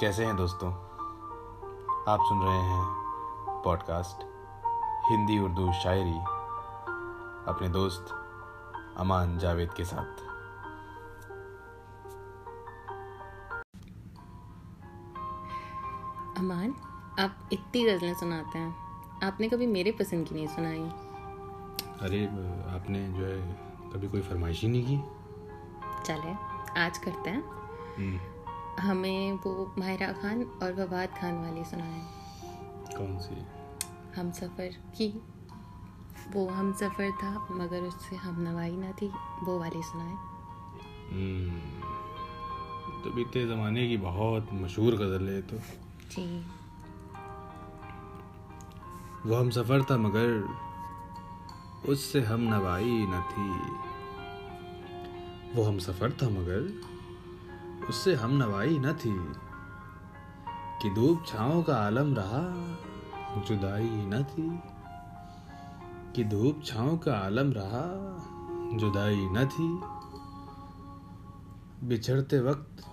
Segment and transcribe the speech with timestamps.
[0.00, 0.72] कैसे हैं दोस्तों?
[2.08, 2.84] आप सुन रहे हैं
[3.64, 4.22] पॉडकास्ट
[5.10, 6.18] हिंदी उर्दू शायरी
[7.50, 8.06] अपने दोस्त
[8.96, 10.20] अमान जावेद के साथ।
[16.38, 16.74] अमान
[17.20, 18.76] आप इतनी गज़लें सुनाते हैं।
[19.26, 20.88] आपने कभी मेरे पसंद की नहीं सुनाई।
[22.00, 22.26] अरे
[22.76, 23.52] आपने जो है
[23.92, 24.98] कभी कोई फरमाइश ही नहीं की?
[26.04, 26.32] चले
[26.80, 27.44] आज करते हैं।
[27.96, 28.37] हम्म,
[28.78, 32.00] हमें वो माहिरा खान और फवाद खान वाली सुनाए।
[32.96, 33.46] कौन सी?
[34.20, 35.22] हम सफ़र की।
[36.32, 39.12] वो हम सफ़र था मगर उससे हम नवाई ना थी
[39.42, 40.14] वो वाली सुनाए।
[41.12, 41.60] हम्म,
[43.02, 45.56] तो बीते ज़माने की बहुत मशहूर गज़ल है तो।
[46.10, 46.46] जी।
[49.26, 50.56] वो हम सफ़र था मगर
[51.88, 53.48] उससे हम नवाई न थी।
[55.54, 56.88] वो हम सफ़र था मगर
[57.88, 59.32] उससे हम नवाई न थी
[60.82, 62.42] कि धूप छाओ का आलम रहा,
[63.42, 64.62] जुदाई न थी
[66.12, 67.84] कि धूप छाओ का आलम रहा,
[68.78, 69.98] जुदाई न थी।
[71.88, 72.84] बिछड़ते वक्त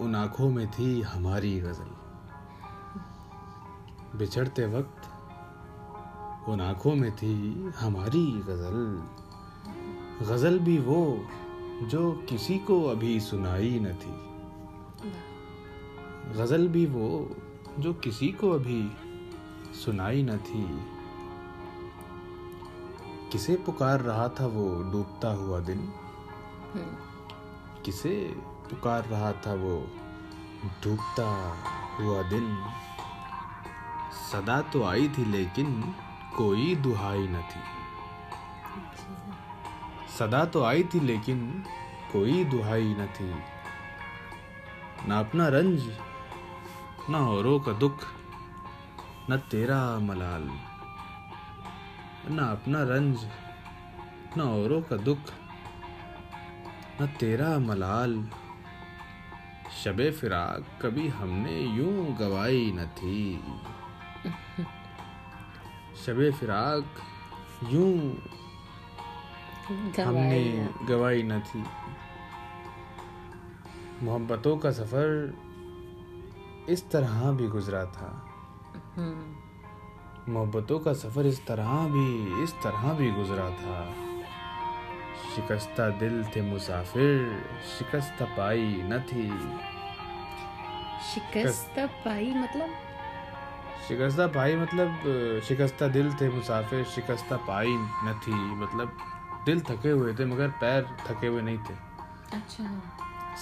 [0.00, 1.90] उन आँखों में थी हमारी गज़ल।
[4.18, 5.10] बिछड़ते वक्त
[6.48, 7.34] उन आँखों में थी
[7.80, 9.08] हमारी गज़ल।
[10.26, 11.26] गज़ल भी वो
[11.82, 14.34] जो किसी को अभी सुनाई न थी।
[16.38, 17.36] गज़ल भी वो
[17.78, 18.92] जो किसी को अभी
[19.84, 20.84] सुनाई न थी।
[23.32, 25.92] किसे पुकार रहा था वो डूबता हुआ दिन?
[27.84, 28.36] किसे
[28.70, 29.86] पुकार रहा था वो
[30.84, 31.56] डूबता
[32.00, 32.58] हुआ दिन?
[34.32, 35.94] सदा तो आई थी लेकिन
[36.36, 37.74] कोई दुहाई न थी।
[40.18, 41.64] सदा तो आई थी लेकिन
[42.12, 43.34] कोई दुहाई न थी।
[45.08, 45.98] ना अपना रंज
[47.10, 48.04] न औरों का दुख
[49.30, 50.50] न तेरा मलाल।
[52.30, 53.28] न अपना रंज
[54.38, 55.18] न औरों का दुख
[57.02, 58.28] न तेरा मलाल।
[59.84, 63.42] शबे फिराक कभी हमने यूँ गवाई न थी।
[66.06, 66.84] शबे फिराक
[67.72, 68.16] यूँ
[69.68, 71.64] हमने ना। गवाई न थी।
[74.02, 75.34] मोहब्बतों का सफ़र
[76.68, 78.26] इस तरह भी गुजरा था।
[78.96, 83.94] हम्म, मोहब्बतों का सफ़र इस तरह भी इस तरह भी गुजरा था।
[85.36, 87.44] शिकस्ता दिल थे मुसाफिर
[87.78, 89.28] शिकस्त पाई न थी।
[91.14, 92.68] शिकस्त पाई मतलब?
[93.88, 94.88] शिकस्ता पाई मतलब
[95.48, 98.96] शिकस्ता दिल थे मुसाफिर शिकस्ता पाई न थी मतलब
[99.46, 101.74] दिल थके हुए थे मगर पैर थके हुए नहीं थे।
[102.36, 102.64] अच्छा।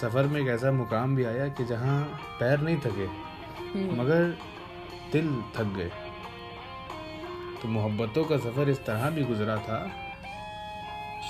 [0.00, 2.02] सफ़र में एक ऐसा मुकाम भी आया कि जहाँ
[2.40, 4.38] पैर नहीं थके हम्म, मगर
[5.12, 5.90] दिल थक गए।
[7.62, 9.80] तो मोहब्बतों का सफ़र इस तरह भी गुजरा था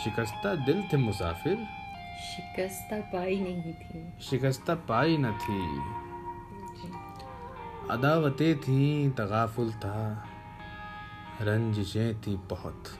[0.04, 1.56] शिकस्ता दिल थे मुसाफिर।
[2.22, 5.60] शिकस्ता पाई नहीं थी। शिकस्ता पाई न थी।
[7.90, 10.28] अदावतें थी तगाफुल था
[11.40, 12.98] रंजिशें थी बहुत।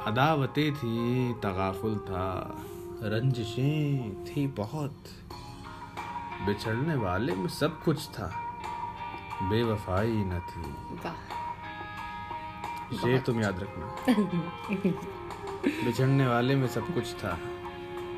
[0.00, 2.56] अदावतें थी तगाफुल था
[3.02, 5.04] रंजिशें थी बहुत।
[6.46, 8.26] बिछड़ने वाले में सब कुछ था
[9.42, 10.96] बेवफाई न थी।
[12.96, 13.96] शेर तुम याद रखना।
[15.84, 17.38] बिछड़ने वाले में सब कुछ था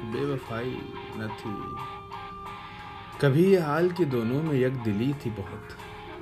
[0.05, 0.78] बेवफाई
[1.17, 1.55] न थी।
[3.21, 5.69] कभी हाल के दोनों में यक दिली थी बहुत।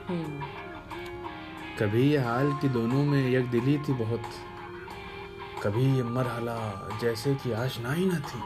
[0.09, 0.43] हम्म,
[1.79, 4.23] कभी ये हाल कि दोनों में यक दिली थी बहुत।
[5.63, 8.43] कभी ये मरहला जैसे कि आशनाई न थी।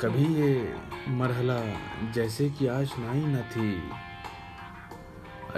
[0.00, 0.76] कभी ये
[1.08, 1.58] मरहला
[2.10, 3.90] जैसे कि आशनाई न थी।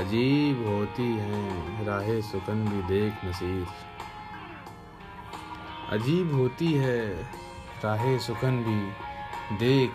[0.02, 3.66] अजीब होती है राह सुकन भी देख नसीर।
[5.90, 7.22] अजीब होती है
[7.84, 8.92] राह सुकन भी
[9.56, 9.90] देख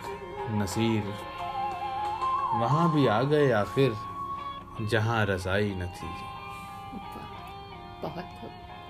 [0.51, 1.03] नसीर।
[2.62, 4.06] वहाँ भी आ गए आखिर।
[4.81, 6.09] जहाँ रसाई न थी।
[8.03, 8.25] बहुत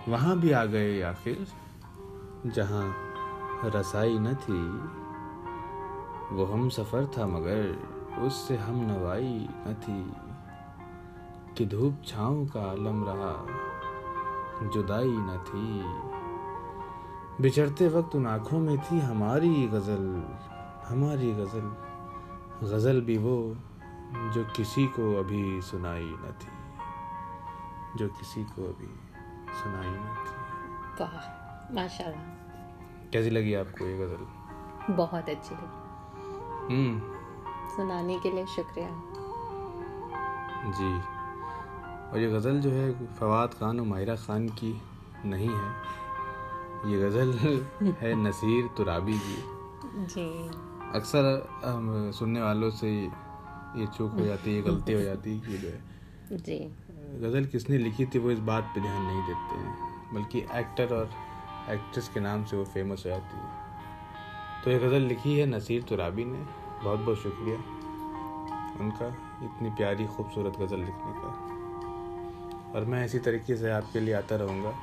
[0.07, 1.47] वहाँ भी आ गए आखिर।
[2.45, 2.95] जहाँ
[3.65, 4.61] रसाई न थी
[6.35, 7.87] वो हम सफ़र था मगर
[8.21, 10.13] उससे हम नवाई न थी।
[11.57, 13.47] कि धूप छाँव का आलम रहा
[14.69, 15.83] जुदाई न थी।
[17.43, 20.23] बिछड़ते वक्त उन आँखों में थी हमारी गज़ल
[20.87, 21.75] हमारी गज़ल
[22.67, 23.57] गज़ल भी वो
[24.13, 26.57] जो किसी को अभी सुनाई न थी।
[28.00, 29.00] जो किसी को अभी
[29.54, 30.48] सुनाई न थी।
[31.04, 32.21] वाह माशाल्लाह।
[33.13, 34.27] कैसी लगी आपको ये गज़ल?
[34.94, 35.88] बहुत अच्छी लगी।
[36.75, 37.00] हम्म।
[37.75, 38.89] सुनाने के लिए शुक्रिया।
[40.71, 41.01] जी।
[42.12, 44.81] और ये गज़ल जो है फवाद खान और माहिरा खान की
[45.25, 45.71] नहीं है।
[46.86, 47.33] ये गज़ल
[48.00, 49.44] है नसीर तुराबी की।
[50.06, 50.48] जी।
[50.95, 53.09] अक्सर हम सुनने वालों से
[53.75, 55.81] ये चूक हो जाती है गलती हो जाती है कि जो है?
[56.33, 56.57] जी।
[57.21, 61.09] गज़ल किसने लिखी थी वो इस बात पे ध्यान नहीं देते हैं बल्कि एक्टर और
[61.69, 65.81] एक्ट्रेस के नाम से वो फ़ेमस हो जाती है। तो ये गज़ल लिखी है नसीर
[65.81, 66.39] तुराबी ने
[66.83, 67.57] बहुत बहुत शुक्रिया
[68.79, 69.07] उनका
[69.43, 71.29] इतनी प्यारी खूबसूरत गज़ल लिखने का।
[72.75, 74.73] और मैं इसी तरीके से आपके लिए आता रहूँगा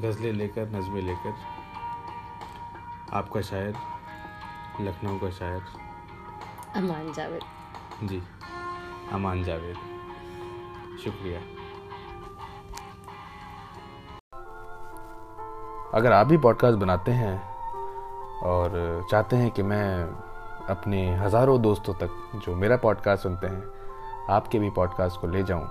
[0.00, 1.34] गज़लें लेकर नज़में लेकर
[3.12, 3.74] आपका शायर
[4.80, 5.62] लखनऊ का शायर।
[6.76, 8.22] अमान जावेद। जी,
[9.12, 9.76] अमान जावेद।
[11.04, 11.40] शुक्रिया।
[15.94, 17.34] अगर आप भी पॉडकास्ट बनाते हैं
[18.42, 20.02] और चाहते हैं कि मैं
[20.70, 23.62] अपने हज़ारों दोस्तों तक जो मेरा पॉडकास्ट सुनते हैं,
[24.30, 25.66] आपके भी पॉडकास्ट को ले जाऊँ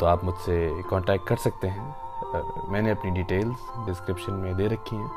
[0.00, 5.10] तो आप मुझसे कांटेक्ट कर सकते हैं। मैंने अपनी डिटेल्स डिस्क्रिप्शन में दे रखी हैं।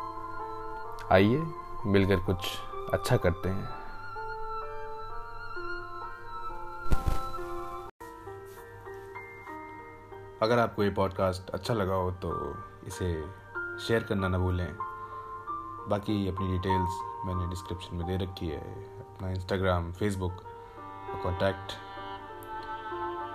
[1.12, 1.44] आइए,
[1.86, 2.48] मिलकर कुछ
[2.94, 3.85] अच्छा करते हैं।
[10.42, 12.32] अगर आपको ये पॉडकास्ट अच्छा लगा हो तो
[12.88, 13.08] इसे
[13.80, 14.76] शेयर करना ना भूलें।
[15.90, 18.60] बाकी अपनी डिटेल्स मैंने डिस्क्रिप्शन में दे रखी है।
[19.00, 20.44] अपना इंस्टाग्राम फेसबुक
[21.24, 21.72] कॉन्टैक्ट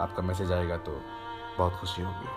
[0.01, 1.01] आपका मैसेज आएगा तो
[1.59, 2.29] बहुत खुशी होगी।